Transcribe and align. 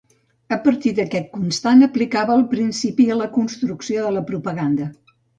A 0.55 0.57
partir 0.67 0.91
d'aquest 0.99 1.27
constat, 1.33 1.83
aplicava 1.87 2.33
el 2.37 2.45
principi 2.53 3.05
a 3.11 3.17
la 3.19 3.27
construcció 3.35 4.07
de 4.07 4.15
la 4.17 4.23
propaganda. 4.31 4.89